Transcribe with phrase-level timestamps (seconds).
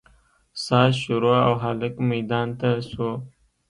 [0.63, 3.09] ساز شروع او هلک ميدان ته سو.